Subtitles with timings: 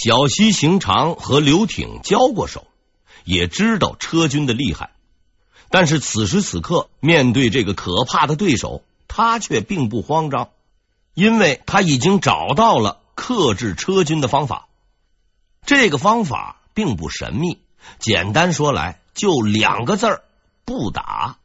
[0.00, 2.68] 小西行长和刘挺交过手，
[3.24, 4.90] 也知道车军的厉害，
[5.70, 10.50] 但是此时此刻面对这个可怕的对手，他却并不慌张，
[11.14, 14.68] 因为他已经找到了克制车军的方法。
[15.66, 17.58] 这个方法并不神秘，
[17.98, 20.22] 简单说来就两个字儿：
[20.64, 21.38] 不打。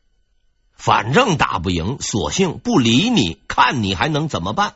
[0.75, 4.75] 反正打不赢，索性不理你，看你还能怎么办？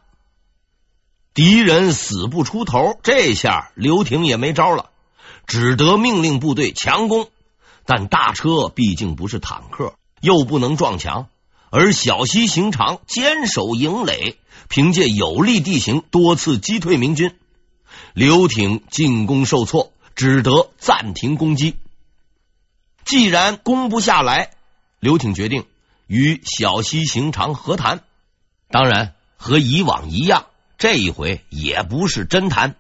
[1.38, 4.90] 敌人死不出头，这下刘挺也没招了，
[5.46, 7.30] 只得命令部队强攻。
[7.86, 11.28] 但大车毕竟不是坦克，又不能撞墙，
[11.70, 17.38] 而小西行长坚守营垒，凭借有利地形多次击退明军。
[18.16, 21.76] 刘挺进攻受挫，只得暂停攻击。
[23.06, 24.54] 既然攻不下来，
[25.00, 25.66] 刘挺决定。
[26.08, 28.02] 与小西行长和谈，
[28.72, 30.48] 当然和以往一样，
[30.78, 32.76] 这一回也不是真谈。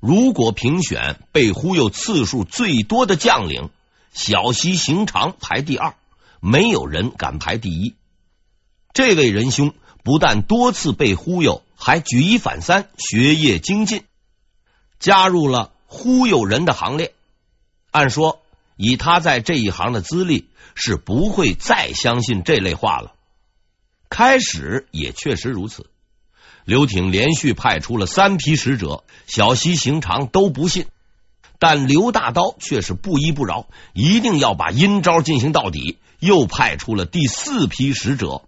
[0.00, 3.70] 如果评选被忽悠次数最多的将领，
[4.12, 5.94] 小西行长排第二，
[6.40, 7.94] 没有人敢排第一。
[8.92, 9.72] 这位仁兄
[10.02, 14.04] 不但多次被忽悠，还举一反三，学业精进，
[14.98, 17.14] 加入了忽悠人的行列。
[17.92, 18.42] 按说，
[18.76, 23.14] 以他在这一行的资历，是不会再相信这类话了。
[24.10, 25.86] 开始也确实如此。
[26.64, 30.86] 刘挺连续派出了三批使者，小西行长都不信，
[31.58, 35.98] 但刘大刀却是不依不饶，一定要把阴招进行到底。
[36.20, 38.42] 又派出了第四批使者，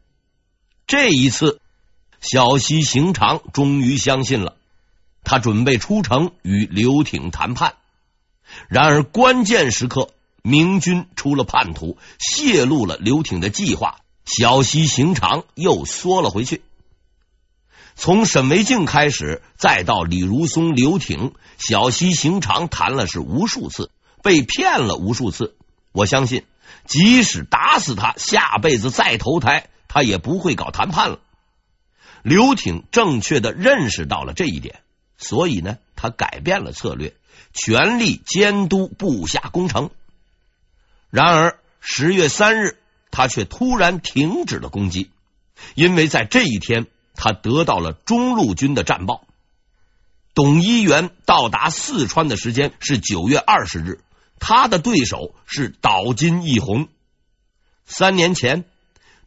[0.87, 1.61] 这一次
[2.20, 4.55] 小西行长终于相信了，
[5.25, 7.75] 他准备出城与刘挺谈判。
[8.69, 10.11] 然而关键时刻。
[10.48, 16.62] 明军出了叛徒，泄露了刘挺的计划，小西行长又缩了回去。
[17.99, 23.91] 从沈维敬开始，再到李如松、刘挺，小西行长谈了是无数次，
[24.23, 25.57] 被骗了无数次。
[25.93, 26.45] 我相信，
[26.85, 31.21] 即使打死他，下辈子再投胎，他也不会搞谈判了。
[32.23, 34.81] 刘挺正确的认识到了这一点，
[35.17, 37.15] 所以呢，他改变了策略，
[37.55, 39.89] 全力监督部下攻城。
[41.09, 42.77] 然而十月三日，
[43.11, 45.11] 他却突然停止了攻击，
[45.75, 49.25] 因为在这一天，他得到了中路军的战报：
[50.34, 54.00] 董一元到达四川的时间是九月二十日，
[54.38, 56.88] 他的对手是岛津义弘。
[57.87, 58.65] 三年前，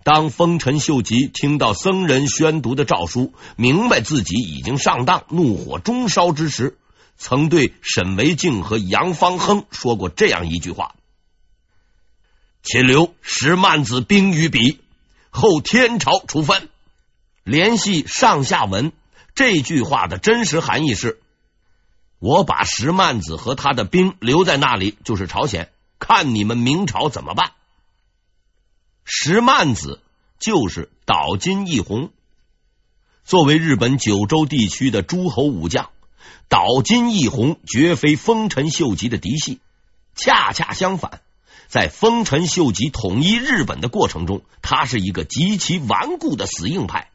[0.03, 6.78] 当丰臣秀吉听到僧人宣读的诏书，明白自己已经上当，怒火中烧之时，
[7.17, 10.95] 曾对沈维敬和杨方亨说过这样一句话。
[12.61, 14.79] 且留石曼子兵于彼，
[15.29, 16.69] 后天朝处分。
[17.49, 18.91] 联系上下文，
[19.33, 21.19] 这句话的真实含义是：
[22.19, 27.53] 我把石曼子和他的兵留在那里，就是朝鲜，看你们明朝怎么办。
[29.03, 29.99] 石曼子
[30.37, 32.11] 就是岛津义弘，
[33.25, 35.89] 作为日本九州地区的诸侯武将，
[36.49, 39.59] 岛津义弘绝非丰臣秀吉的嫡系，
[40.13, 41.21] 恰恰相反。
[41.67, 47.09] 在丰臣秀吉统一日本的过程中，他是一个极其顽固的死硬派，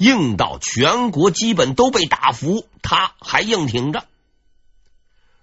[0.00, 4.06] 硬到全国基本都被打服，他还硬挺着。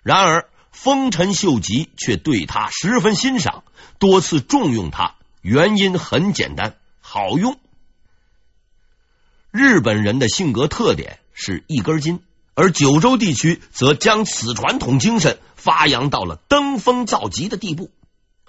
[0.01, 3.63] 然而，丰臣秀吉却对他十分欣赏，
[3.99, 7.59] 多次重用他，原因很简单，好用。
[9.51, 12.23] 日本人的性格特点是一根筋，
[12.55, 17.91] 而九州地区则将此传统精神发扬到了登峰造极的地步。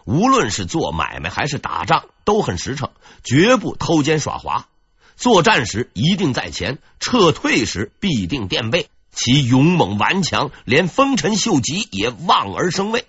[0.07, 2.93] 无论是做买卖还是打仗，都很实诚，
[3.23, 4.69] 绝不偷奸耍滑。
[5.19, 8.89] 作战时一定在前，撤退时必定垫背。
[9.11, 13.05] 其勇猛顽强，连丰臣秀吉也望而生畏。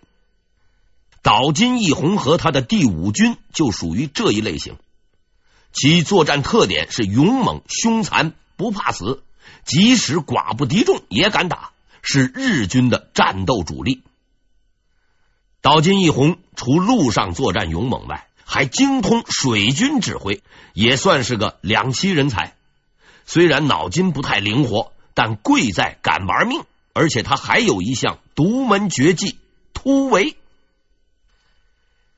[1.21, 4.77] 岛津义弘和他的第五军就属于这一类型，
[5.71, 9.21] 其作战特点是勇猛、凶残，不怕死，
[9.65, 11.69] 即使寡不敌众也敢打，
[12.01, 14.01] 是日军的战斗主力。
[15.61, 20.41] 岛津义弘除陆上作战勇猛外，还精通水军指挥，
[20.73, 22.55] 也算是个两栖人才。
[23.27, 26.63] 虽然脑筋不太灵活，但贵在敢玩命，
[26.93, 29.37] 而且他还有一项独门绝技——
[29.75, 30.35] 突围。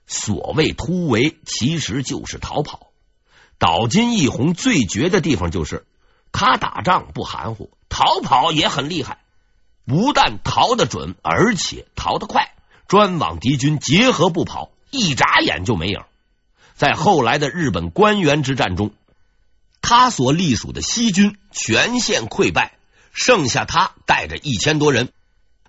[0.08, 2.88] 所谓突围，其实就是逃跑。
[3.60, 5.86] 岛津义弘最绝的地方就是
[6.32, 9.18] 他打仗不含糊，逃跑也很厉害，
[9.86, 12.54] 不但逃得准，而且逃得快。
[12.88, 16.02] 专往敌军结合部跑，一眨眼就没影。
[16.76, 18.92] 在后来的日本关原之战中，
[19.82, 22.74] 他所隶属的西军全线溃败，
[23.14, 25.10] 剩下他带着一千多人，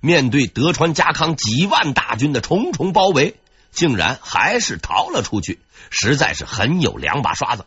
[0.01, 3.37] 面对德川家康几万大军的重重包围，
[3.71, 5.61] 竟然还是逃了出去，
[5.91, 7.67] 实在是很有两把刷子。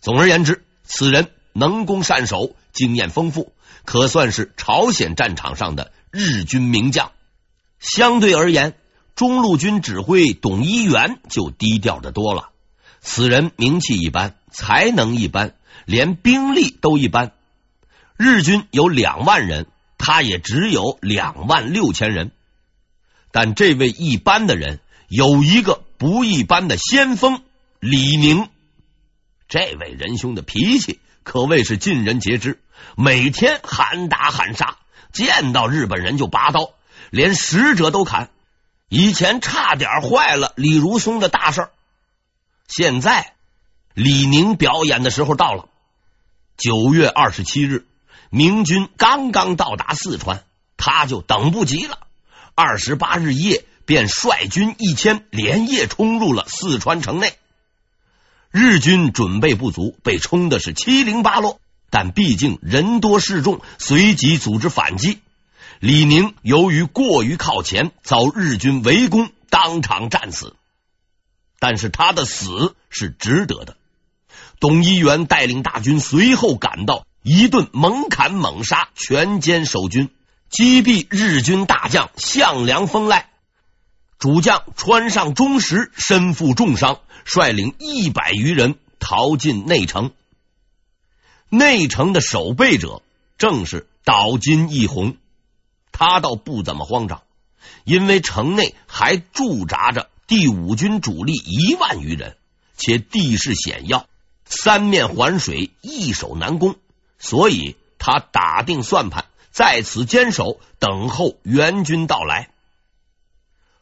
[0.00, 3.52] 总而言之，此人能攻善守，经验丰富，
[3.84, 7.12] 可算是朝鲜战场上的日军名将。
[7.80, 8.74] 相对而言，
[9.18, 12.50] 中路军指挥董一元就低调的多了。
[13.00, 15.56] 此人名气一般，才能一般，
[15.86, 17.32] 连兵力都一般。
[18.16, 19.66] 日军有两万人，
[19.98, 22.30] 他也只有两万六千人。
[23.32, 24.78] 但这位一般的人
[25.08, 27.42] 有一个不一般的先锋
[27.80, 28.48] 李宁。
[29.48, 32.60] 这位仁兄的脾气可谓是尽人皆知，
[32.96, 34.76] 每天喊打喊杀，
[35.12, 36.70] 见到日本人就拔刀，
[37.10, 38.30] 连使者都砍。
[38.88, 41.68] 以前差点坏了李如松的大事。
[42.66, 43.34] 现在，
[43.94, 45.68] 李宁表演的时候到了。
[46.56, 47.86] 九月二十七日，
[48.30, 50.44] 明军刚刚到达四川，
[50.76, 51.98] 他就等不及了。
[52.54, 57.34] 二十八日夜，便率军一千，连夜冲入了四川城内。
[58.50, 65.20] 日军准备不足，被冲的是七零八落，但毕竟人多势众，随即组织反击。
[65.80, 70.56] 李宁由于过于靠前，遭日军围攻，当场战死。
[71.60, 73.76] 但是他的死是值得的。
[74.60, 80.10] 董一元带领大军随后赶到，一顿猛砍猛杀，全歼守军，
[80.50, 83.30] 击毙日军大将项梁风赖。
[84.18, 90.10] 主将川上忠实身负重伤，率领一百余人逃进内城。
[91.50, 93.00] 内城的守备者
[93.38, 95.16] 正是岛津义弘，
[95.98, 97.22] 他倒不怎么慌张，
[97.82, 100.08] 因为城内还驻扎着。
[100.28, 102.36] 第五军主力一万余人，
[102.76, 104.06] 且地势险要，
[104.44, 106.76] 三面环水，易守难攻，
[107.18, 112.50] 所以他打定算盘，在此坚守，等候援军到来。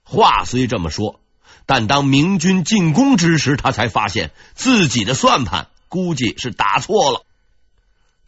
[0.03, 1.21] 话虽这么说，
[1.67, 7.26] 但当明军进攻之时，他才发现自己的算盘估计是打错了。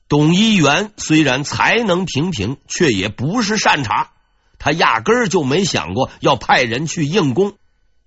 [0.09, 4.09] 董一元虽然才能平平，却也不是善茬，
[4.59, 7.55] 他压根儿就没想过要派人去硬攻。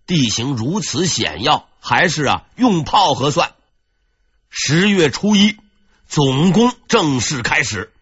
[0.07, 3.51] 地形如此险要，还是啊用炮合算。
[4.49, 5.57] 十月初一，
[6.07, 7.93] 总攻正式开始。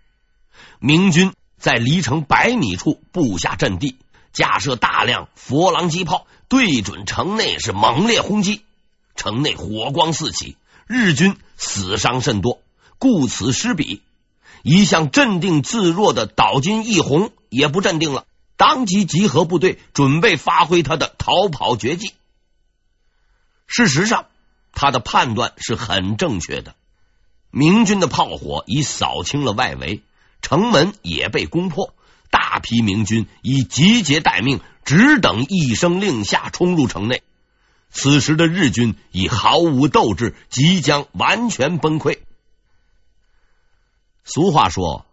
[0.79, 3.99] 明军在离城百米处布下阵地，
[4.31, 8.61] 架设大量佛郎机炮，对准城内是猛烈轰击。
[9.15, 10.55] 城内火光四起，
[10.87, 12.61] 日军死伤甚多，
[12.99, 14.03] 顾此失彼。
[14.61, 18.25] 一向镇定自若的岛津义弘也不镇定了。
[18.57, 22.11] 当即集合部队，准备发挥他的逃跑绝技。
[23.67, 24.25] 事实上，
[24.73, 26.75] 他的判断是很正确的。
[27.51, 30.01] 明军的炮火已扫清了外围，
[30.41, 31.93] 城门也被攻破，
[32.29, 37.23] 大批明军已集结待命，只等一声令下冲入城内。
[37.91, 42.19] 此时的日军已毫无斗志，即将完全崩溃。
[44.23, 45.05] 俗话说：“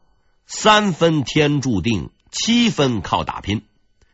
[0.47, 3.63] 三分天注定。”七分靠打拼，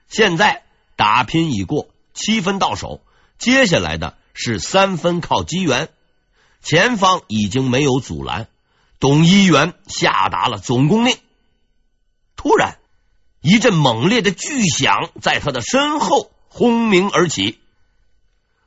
[0.06, 0.62] 现在
[0.94, 3.00] 打拼已过，七分到手，
[3.36, 5.88] 接下来的是三分靠机缘。
[6.62, 8.48] 前方已经没有阻拦，
[9.00, 11.16] 董一元下达了总攻令。
[12.36, 12.78] 突然，
[13.40, 17.58] 一阵猛烈的巨响在他的身后轰鸣而起，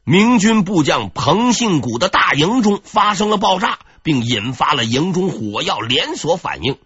[0.03, 6.77] 明军部将彭信谷的大营中发生了爆炸，并引发了营中火药连锁反应。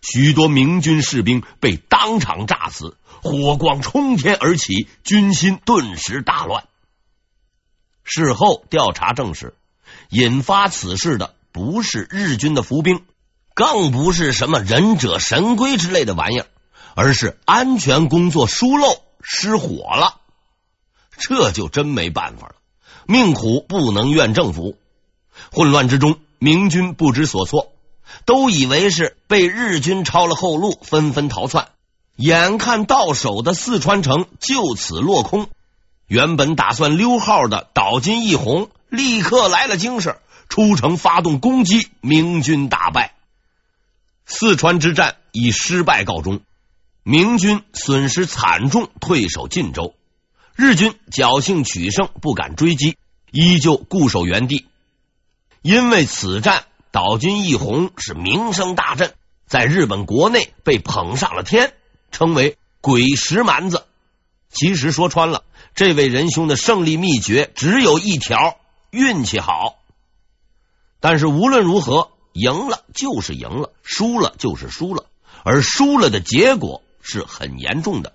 [0.00, 6.68] 许多明军士兵被当场炸死，火光冲天而起，军心顿时大乱。
[8.04, 9.56] 事后调查证实，
[10.08, 13.02] 引发此事的不是日军的伏兵，
[13.54, 16.46] 更不是什么忍者神龟之类的玩意儿，
[16.94, 20.20] 而是安全工作疏漏失火了。
[21.10, 22.54] 这就真没办法了，
[23.08, 24.78] 命苦不能怨政府。
[25.50, 27.72] 混乱之中，明军不知所措。
[28.24, 31.68] 都以为是被日军抄了后路，纷纷逃窜。
[32.16, 35.48] 眼看到手的四川城就此落空，
[36.06, 40.16] 原本打算溜号的岛津义弘立刻来了精神，
[40.48, 43.14] 出城发动攻击，明军大败。
[44.24, 46.40] 四川之战以失败告终，
[47.02, 49.94] 明军损失惨重，退守晋州。
[50.56, 52.96] 日军侥幸取胜，不敢追击，
[53.30, 54.66] 依旧固守原地。
[55.62, 56.64] 因为此战。
[56.90, 59.12] 岛津义弘是名声大振，
[59.46, 61.74] 在日本国内被捧上了天，
[62.10, 63.84] 称为“鬼石蛮子”。
[64.50, 68.56] 其实说穿了，这位仁兄的胜利秘诀只有一条：
[68.90, 69.76] 运气好。
[70.98, 75.04] 但是无论如何，赢了就是赢了，输了就是输了，
[75.44, 78.14] 而输了的结果是很严重的，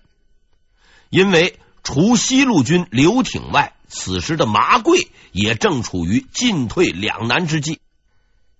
[1.11, 7.79] 因为除西路军刘挺外，此时的麻贵也正处于进退两难之际。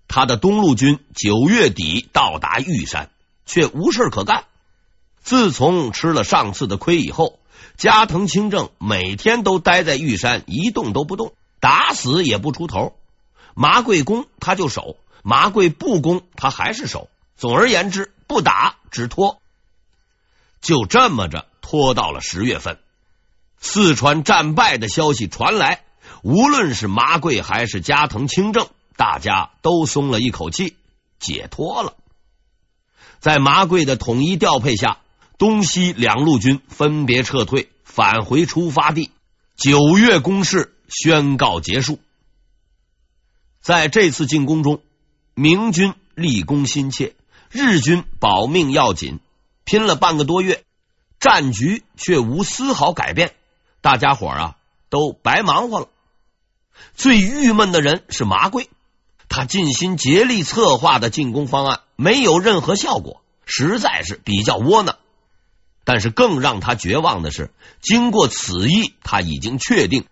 [0.07, 3.09] 他的东路军九月底到达玉山，
[3.47, 4.45] 却无事可干。
[5.23, 7.39] 自从吃了上次的亏以后，
[7.77, 12.95] 加藤清正每天都待在玉山一动都不动，打死也不出头。
[13.55, 17.09] 麻贵攻他就守，麻贵不攻他还是守。
[17.37, 19.41] 总而言之，不打只拖。
[20.61, 22.77] 就这么着拖到了十月份，
[23.65, 25.85] 四川战败的消息传来，
[26.21, 28.67] 无论是麻贵还是加藤清正，
[28.97, 30.75] 大家都松了一口气，
[31.17, 31.95] 解脱了。
[33.21, 34.97] 在麻贵的统一调配下，
[35.37, 39.11] 东西两路军分别撤退，返回出发地。
[39.55, 41.99] 九月攻势宣告结束。
[43.61, 44.81] 在这次进攻中，
[45.35, 47.15] 明军立功心切，
[47.49, 49.21] 日军保命要紧，
[49.63, 50.65] 拼了半个多月，
[51.17, 53.33] 战局却无丝毫改变。
[53.83, 54.55] 大家伙啊，
[54.89, 55.89] 都白忙活了。
[56.95, 58.69] 最郁闷的人是麻贵，
[59.27, 64.95] 他尽心竭力策划的进攻方案没有任何效果，实在是比较窝囊。
[65.83, 70.05] 但是更让他绝望的是，经过此役，他已经确定。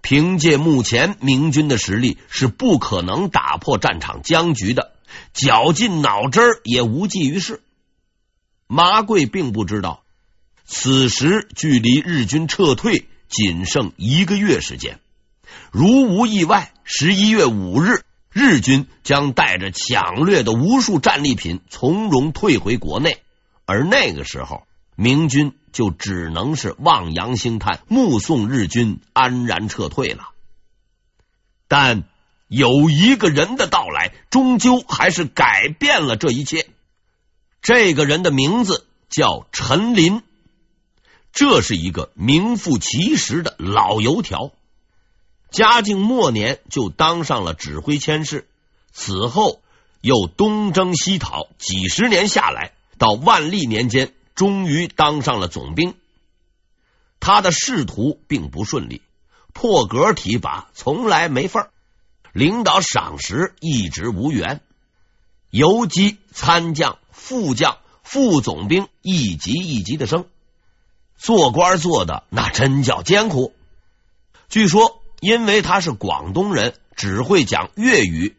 [0.00, 4.92] 凭借目前明军的实力，是不可能打破战场僵局的。
[5.34, 7.62] 绞尽脑汁也无济于事。
[8.66, 10.02] 麻贵并不知道，
[10.64, 15.00] 此时距离日军撤退仅剩一个月时间。
[15.70, 23.22] 如无意外，十一月五日，日军将带着抢掠的无数战利品从容退回国内。
[23.64, 25.54] 而那个时候，明军。
[25.72, 30.30] 就只能是望洋兴叹，目送日军安然撤退了。
[31.68, 32.02] 但
[32.48, 36.66] 有一个人的到来，终究还是改变了这一切。
[37.62, 40.22] 这个人的名字叫陈林，
[41.32, 44.52] 这是一个名副其实的老油条。
[45.50, 48.46] 嘉靖末年就当上了指挥佥事，
[48.92, 49.60] 此后
[50.00, 54.12] 又东征西讨，几十年下来，到万历年间。
[54.36, 55.92] 终于当上了总兵，
[57.18, 59.02] 他的仕途并不顺利，
[59.52, 61.70] 破格提拔从来没份儿，
[62.32, 64.62] 领导赏识一直无缘，
[65.50, 70.24] 游击、参将、副将、副总兵一级一级的升，
[71.20, 73.54] 做官做的那真叫艰苦。
[74.48, 78.36] 据说，因为他是广东人，只会讲粤语、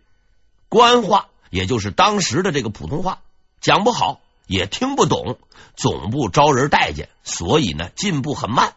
[0.68, 3.22] 官话，也就是当时的这个普通话，
[3.62, 4.20] 讲不好。
[4.48, 5.38] 也听不懂，
[5.78, 8.74] 总不招人待见，所以呢，进步很慢。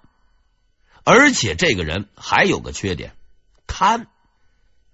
[1.03, 3.13] 而且这个人还有个缺点，
[3.67, 4.07] 贪，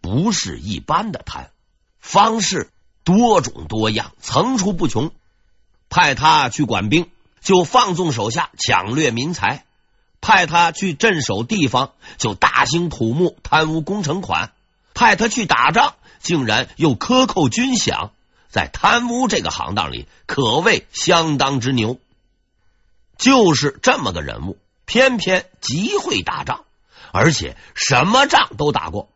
[0.01, 1.51] 不是一般的贪，
[1.99, 2.71] 方式
[3.05, 5.11] 多种多样，层出不穷。
[5.91, 9.63] 派他去管兵，就放纵手下抢掠民财；
[10.21, 14.51] 派他去镇守地方，就大兴土木，贪污工程款；
[14.95, 18.11] 派他去打仗，竟然又克扣军饷。
[18.49, 21.99] 在贪污这个行当里，可谓相当之牛。
[23.17, 26.65] 就是这么个人物，偏偏极会打仗，
[27.13, 29.09] 而且什么仗都打过。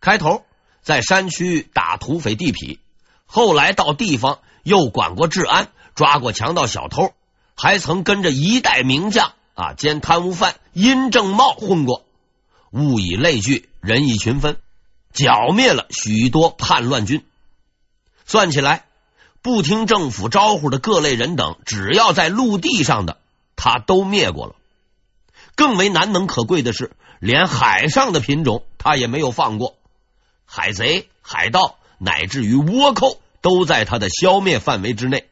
[0.00, 0.44] 开头
[0.82, 2.78] 在山区打土匪地痞，
[3.24, 7.14] 后来到地方又管过治安，抓过强盗小偷，
[7.62, 12.06] 还曾跟着一代名将啊兼贪污犯殷正茂混过。
[12.70, 14.56] 物以类聚，人以群分，
[15.12, 17.22] 剿灭了许多叛乱军。
[18.24, 18.86] 算起来，
[19.42, 23.18] 不听政府招呼的各类人等，只要在陆地上的，
[23.56, 24.54] 他都灭过了。
[25.54, 29.76] 更为难能可贵的是，连海上的品种他也没有放过。
[30.46, 35.28] 海贼、海盗，乃至于倭寇，都在他的消灭范围之内。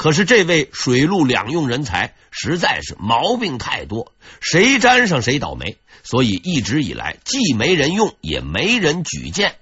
[0.00, 9.58] 可是这位水陆两用人才，实在是毛病太多，谁沾上谁倒霉，所以一直以来既没人用，也没人举荐。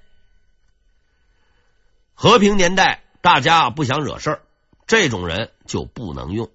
[2.14, 4.42] 和平年代，大家不想惹事儿，
[4.87, 6.49] 这种人就不能用。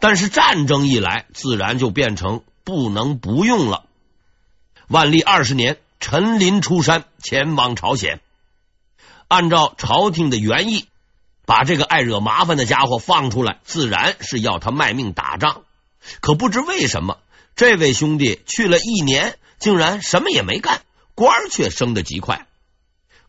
[0.00, 3.84] 但是战争一来，自然就变成不能不用了。
[4.88, 8.18] 万历二十年，陈林出山前往朝鲜，
[9.28, 10.88] 按照朝廷的原意，
[11.46, 15.62] 把这个爱惹麻烦的家伙放出来，自然是要他卖命打仗。
[16.20, 17.18] 可不知为什么，
[17.56, 20.82] 这位兄弟去了一年，竟然什么也没干，
[21.14, 22.46] 官却升得极快。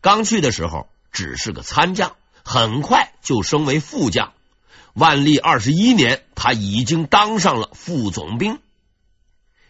[0.00, 0.88] 刚去的时候。
[1.16, 4.32] 只是个参将，很快就升为副将。
[4.94, 8.58] 万历二十一年，他已经当上了副总兵。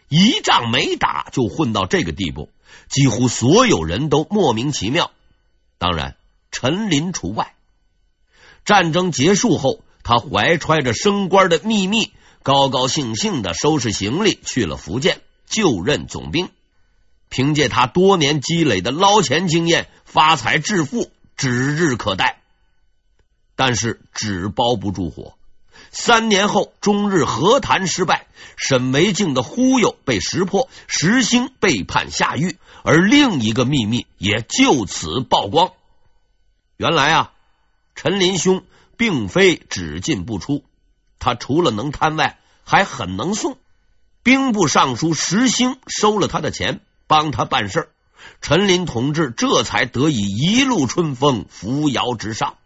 [0.09, 2.49] 一仗没打就混到这个地步，
[2.89, 5.11] 几乎所有人都莫名其妙。
[5.77, 6.17] 当然，
[6.49, 7.53] 陈林除外。
[8.65, 12.11] 战争结束后，他怀揣着升官的秘密，
[12.43, 16.49] 高高兴兴的收拾行李去了福建，就任总兵。
[17.29, 22.41] 凭借他多年积累的捞钱经验，发财致富指日可待。
[23.55, 25.35] 但是纸包不住火，
[25.91, 35.71] 三年后中日和谈失败，沈维敬的忽悠被识破，石兴被判下狱，而另一个秘密也就此曝光。
[36.77, 37.31] 原来啊，
[37.95, 38.63] 陈林兄
[38.97, 40.63] 并非只进不出，
[41.17, 43.57] 他除了能贪外，还很能送。
[44.21, 47.89] 兵部尚书石兴收了他的钱，帮他办事，
[48.41, 52.57] 陈林同志这才得以一路春风，扶摇直上。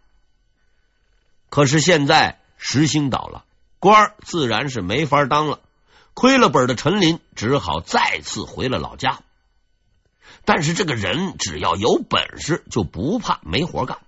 [1.48, 3.44] 可是现在石兴倒了，
[3.78, 5.60] 官自然是没法当了。
[6.14, 9.20] 亏了本的陈林只好再次回了老家。
[10.44, 13.98] 但是这个人只要有本事，就不怕没活干。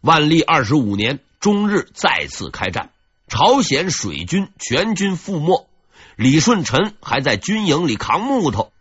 [0.00, 2.90] 万历二十五年，中日再次开战，
[3.28, 5.68] 朝鲜水军全军覆没。
[6.16, 8.72] 李舜臣还在军营里扛木头，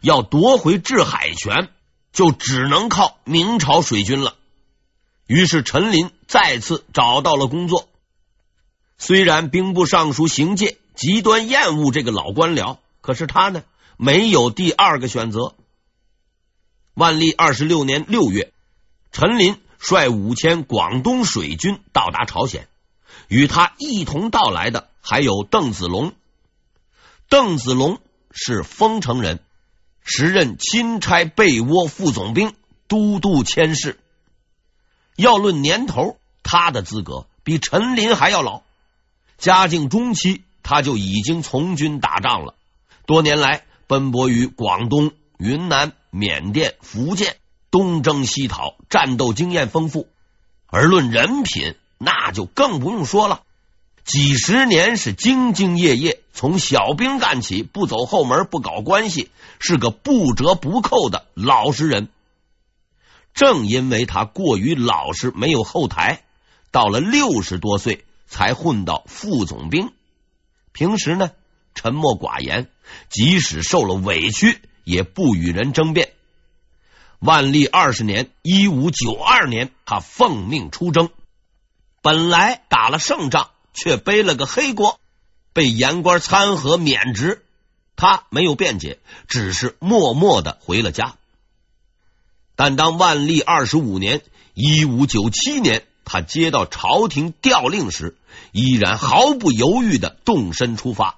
[0.00, 1.68] 要夺回制海权，
[2.12, 4.34] 就只能靠明朝水军了。
[5.26, 7.88] 于是陈林再次找到了工作。
[8.98, 13.62] 虽然兵部尚书邢介极端厌恶这个老官僚，可是他呢，
[13.96, 15.54] 没有第二个选择。
[16.94, 18.52] 万历二十六年六月，
[19.12, 22.66] 陈林率五千广东水军到达朝鲜，
[23.28, 26.12] 与他一同到来的还有邓子龙。
[27.28, 28.00] 邓子龙
[28.32, 29.38] 是丰城人，
[30.02, 32.52] 时任钦差备倭副总兵、
[32.88, 34.00] 都督佥事。
[35.14, 38.62] 要论年头，他的资格比陈林还要老。
[39.38, 42.56] 嘉靖中期，他就已经从军打仗了。
[43.06, 47.36] 多年来奔波于广东、云南、缅甸、福建，
[47.76, 50.08] 东征西讨，战斗经验丰富。
[50.66, 53.42] 而论人品，那就更不用说了。
[54.02, 62.08] 几十年是兢兢业业，从小兵干起，不走后门，不搞关系，是个不折不扣的老实人。
[63.34, 66.22] 正因为他过于老实，没有后台，
[66.70, 69.92] 到了六十多岁才混到副总兵。
[70.72, 71.30] 平时呢，
[71.74, 72.70] 沉默寡言，
[73.10, 76.15] 即使受了委屈，也不与人争辩。
[77.18, 81.10] 万历二十年（一五九二年），他奉命出征，
[82.02, 85.00] 本来打了胜仗，却背了个黑锅，
[85.52, 87.42] 被言官参劾免职。
[87.96, 91.16] 他没有辩解，只是默默的回了家。
[92.54, 94.20] 但当万历二十五年
[94.52, 98.16] （一五九七年），他接到朝廷调令时，
[98.52, 101.16] 依然毫不犹豫的动身出发。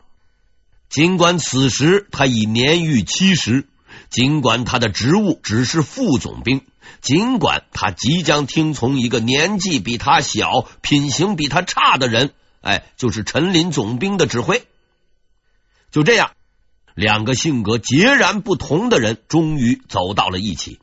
[0.89, 3.67] 尽管此时他已年逾七十，
[4.11, 6.65] 尽管他的职务只是副总兵，
[7.01, 14.67] 尽管他即将听从一个年纪比他小、品行比他差的人，哎，就是陈林总兵的指挥。
[15.91, 16.33] 就这样，
[16.95, 20.81] 两个性格截然不同的人终于走到了一起。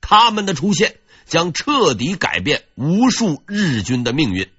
[0.00, 0.96] 他们的出现
[1.26, 4.50] 将彻底改变无数日军的命运。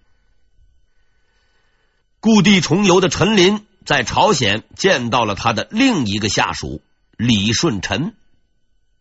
[2.19, 6.81] 故地重游的陈林在朝鲜见到了他的另一个下属
[7.19, 8.15] 李舜臣。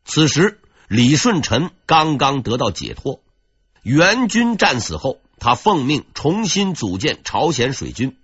[0.04, 3.22] 此时，李舜臣刚刚得到解脱。
[3.85, 8.18] 元军战死后，他奉命重新组建朝鲜水军。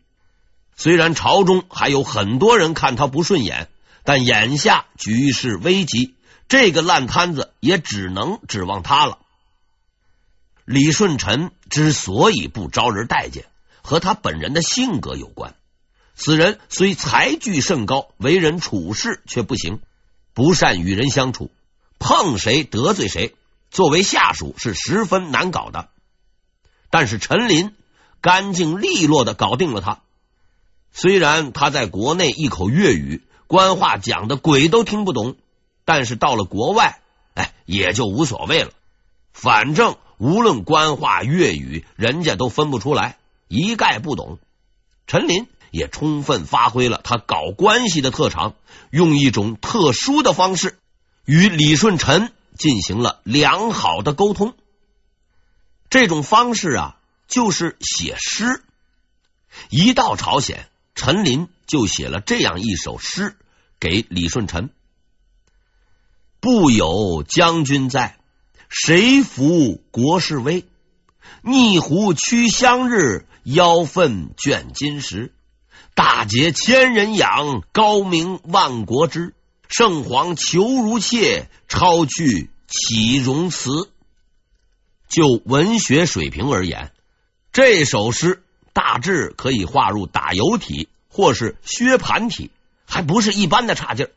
[0.74, 3.68] 虽然朝中还有很多人看他不顺眼，
[4.02, 6.16] 但眼下局势危急。
[6.48, 9.18] 这个烂摊子也只能指望他了。
[10.64, 13.44] 李舜臣之所以不招人待见，
[13.80, 15.54] 和他本人的性格有关。
[16.14, 19.80] 此人虽才具甚高，为人处事却不行，
[20.32, 21.50] 不善与人相处，
[21.98, 23.34] 碰谁得罪谁，
[23.70, 25.88] 作为下属是十分难搞的。
[26.90, 27.74] 但是陈林
[28.20, 30.00] 干净利落的搞定了他。
[30.92, 35.36] 虽然他在国内一口粤语，官话讲的鬼都听不懂。
[35.84, 37.00] 但是到了国外，
[37.34, 38.70] 哎，也就无所谓了。
[39.32, 44.38] 反正无论官话粤语，人家都分不出来，一概不懂。
[45.06, 48.54] 陈林也充分发挥了他搞关系的特长，
[48.90, 50.78] 用一种特殊的方式
[51.24, 54.54] 与李舜臣进行了良好的沟通。
[55.90, 58.62] 这种方式啊，就是写诗。
[59.68, 63.36] 一到朝鲜，陈林就写了这样一首诗
[63.80, 64.70] 给李舜臣。
[66.38, 68.16] 不有将军在，
[68.68, 70.64] 谁扶国士威？
[71.42, 75.33] 逆胡驱湘日，腰愤卷金石。
[75.94, 79.32] 大捷千人仰，高名万国知。
[79.68, 83.90] 圣皇求如切，超去岂容辞？
[85.08, 86.92] 就文学水平而言，
[87.52, 92.50] 这首诗大致可以划入打油体或是薛蟠体，
[92.86, 94.10] 还不是一般的差劲儿。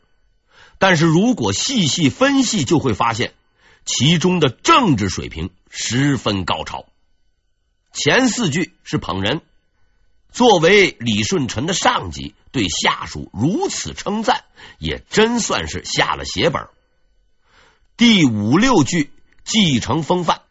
[0.78, 3.34] 但是如果细细分析，就会发现
[3.84, 6.86] 其中的政治水平十分高超。
[7.92, 9.40] 前四句是捧人，
[10.32, 14.44] 作为李舜臣的上级，对下属如此称赞，
[14.78, 16.68] 也真算是下了血本。
[17.96, 19.10] 第五六句
[19.44, 20.42] 继承风范，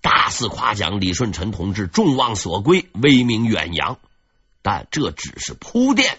[0.00, 3.98] 大肆夸奖李舜臣同志众望所归，威名远扬。
[4.62, 6.18] 但这只是铺垫，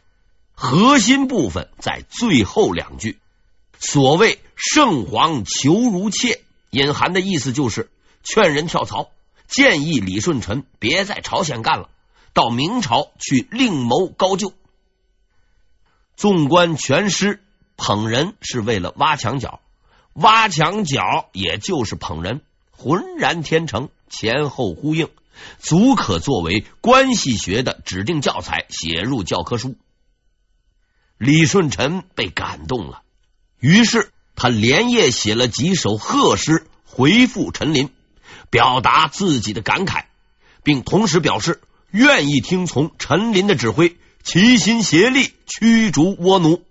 [0.53, 3.17] 核心部分在最后两句。
[3.79, 7.89] 所谓圣皇求如妾，隐含的意思就是
[8.23, 9.09] 劝人跳槽，
[9.47, 11.89] 建议李舜臣别在朝鲜干了，
[12.34, 14.54] 到明朝去另谋高就。
[16.15, 17.44] 纵观全诗，
[17.78, 19.60] 捧人是为了挖墙脚，
[20.13, 22.41] 挖墙脚也就是捧人，
[22.72, 25.10] 浑然天成，前后呼应，
[25.60, 29.76] 足可作为关系学的指定教材写入教科书。
[31.17, 33.02] 李舜臣被感动了。
[33.60, 37.91] 于是他连夜写了几首贺诗回复陈琳，
[38.50, 40.06] 表达自己的感慨，
[40.63, 46.63] 并同时表示愿意听从陈琳的指挥，齐心协力驱逐倭奴。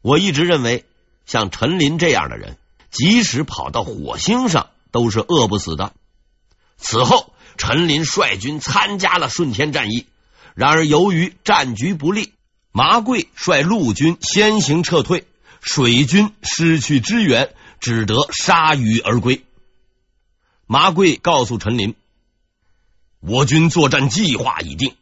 [0.00, 0.84] 我一直认为，
[1.26, 2.56] 像陈琳这样的人，
[2.90, 5.92] 即使跑到火星上，都是饿不死的。
[6.76, 10.06] 此后，陈琳率军参加了顺天战役，
[10.54, 12.32] 然而由于战局不利。
[12.74, 15.26] 麻贵率陆军先行撤退，
[15.60, 19.44] 水军失去支援，只得铩羽而归。
[20.66, 21.94] 麻贵告诉陈琳
[23.22, 24.96] ：“我军作战计划已定，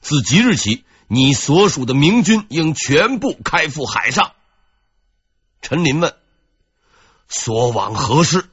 [0.00, 4.32] 自即日起，你所属的明军应全部开赴海上。”
[5.60, 6.14] 陈林问
[7.28, 8.48] ：“所往何事？”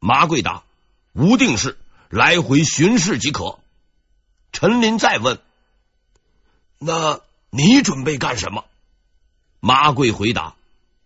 [0.00, 0.62] 麻贵答
[1.12, 1.76] ：“无定事，
[2.08, 3.58] 来回巡视即可。”
[4.52, 5.40] 陈林再问
[6.78, 8.64] ：“那？”你准备干什么？
[9.60, 10.56] 麻贵回答：“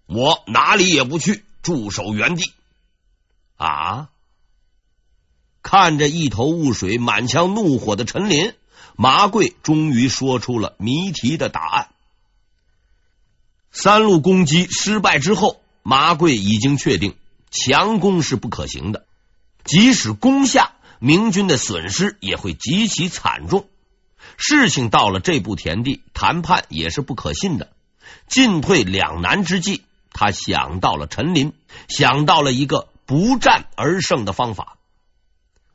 [0.07, 2.53] 我哪里也不去，驻守原地。”
[3.57, 4.09] 啊！
[5.63, 8.55] 看着一头雾水、满腔怒火的陈琳，
[8.97, 11.89] 麻贵终于说出了谜题的答案。
[13.73, 17.15] 三路攻击失败之后，麻贵已经确定
[17.51, 19.05] 强攻是不可行的，
[19.65, 23.67] 即使攻下，明军的损失也会极其惨重。
[24.37, 27.71] 事情到了这步田地，谈判也是不可信的。
[28.27, 31.53] 进退两难之际，他想到了陈琳，
[31.89, 34.79] 想到了一个不战而胜的方法。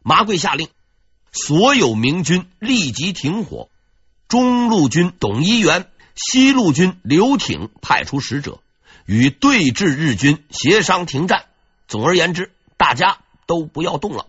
[0.07, 0.69] 麻贵下令，
[1.31, 3.69] 所有明军立即停火。
[4.27, 8.59] 中路军董一元、西路军刘挺派出使者，
[9.07, 11.45] 与对峙日军协商停战。
[11.87, 14.27] 总而言之，大家都不要动了。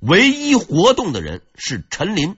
[0.00, 2.34] 唯一活动的人是陈林。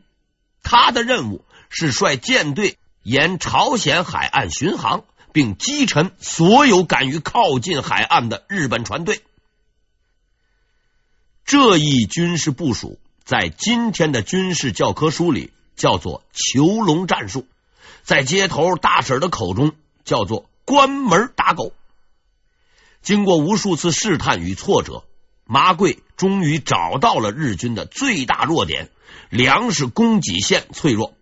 [0.63, 9.23] 他的任务是率舰队沿朝鲜海岸巡航，并击沉所有敢于靠近海岸的日本船队。
[11.49, 17.47] 这一军事部署在今天的军事教科书里叫做“囚笼战术”，
[18.05, 19.73] 在街头大婶的口中
[20.05, 21.73] 叫做“关门打狗”。
[23.01, 25.05] 经过无数次试探与挫折，
[25.47, 28.91] 麻贵终于找到了日军的最大弱点。
[29.31, 31.15] 粮食供给线脆弱，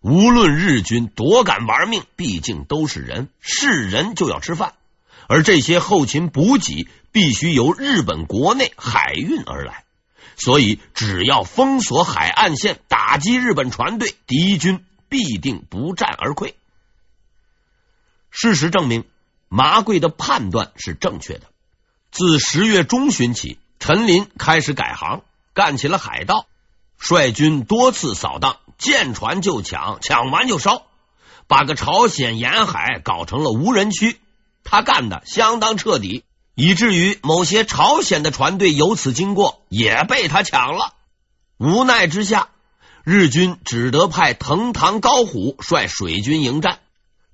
[0.00, 4.74] 无论日军多敢玩命，毕竟都是人，是人就要吃饭，
[5.26, 9.84] 而这些后勤补给必须由日本国内海运而来，
[10.36, 16.54] 所以只要封锁海岸线，打击日本船队，敌军必定不战而溃。
[18.30, 19.04] 事实证明，
[19.48, 21.42] 麻贵的判断是正确的。
[22.10, 25.22] 自十月中旬起，陈林开始改行，
[25.54, 26.46] 干起了海盗。
[26.98, 30.86] 率军多次扫荡，见船就抢，抢完就烧，
[31.46, 34.18] 把个朝鲜沿海搞成了无人区。
[34.64, 36.24] 他干的相当彻底，
[36.60, 40.92] 以至于某些朝鲜的船队由此经过，也被他抢了。
[41.56, 42.48] 无奈之下，
[43.04, 46.80] 日军只得派藤堂高虎率水军迎战。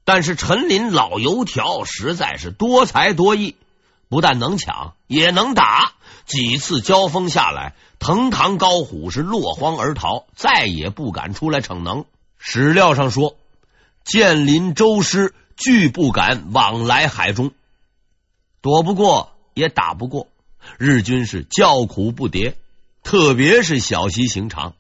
[0.05, 3.57] 但是陈林老油条实在是多才多艺，
[4.11, 5.95] 不但能抢，也能打。
[6.27, 12.05] 几次交锋下来，藤堂高虎是落荒而逃，再也不敢出来逞能。
[12.37, 13.39] 史料上说，
[14.05, 17.53] 建林周师拒不敢往来海中，
[18.65, 20.29] 躲不过也打不过，
[20.79, 22.55] 日军是叫苦不迭。
[23.03, 24.73] 特别是小西行长，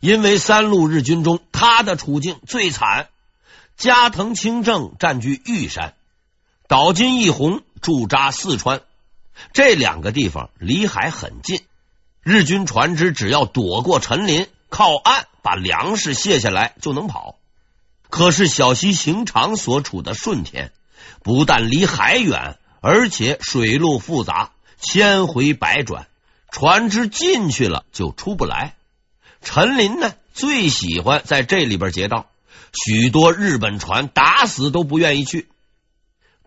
[0.00, 3.08] 因为三路日军中他的处境最惨。
[3.78, 5.94] 加藤清正占据玉山，
[6.68, 8.82] 岛津义弘驻扎四川。
[9.54, 11.62] 这两个地方离海很近，
[12.22, 17.36] 日军船只只要躲过陈林，靠岸把粮食卸下来就能跑。
[18.10, 20.70] 可是小西行长所处的顺天，
[21.22, 26.08] 不但离海远，而且水路复杂，千回百转，
[26.50, 28.74] 船只进去了就出不来。
[29.40, 32.26] 陈林呢，最喜欢在这里边劫道，
[32.72, 35.48] 许多日本船打死都不愿意去。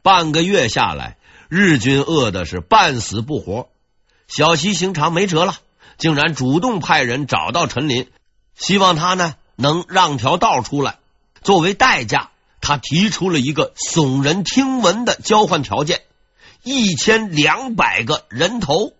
[0.03, 1.15] 半个月下来，
[1.47, 3.69] 日军饿的是半死不活。
[4.27, 5.55] 小西行长没辙了，
[5.97, 8.09] 竟然主动派人找到陈林，
[8.57, 10.97] 希望他呢能让条道出来。
[11.43, 16.01] 作为代价，他提出了一个耸人听闻的交换条件：
[16.65, 18.93] 一千两百个人头。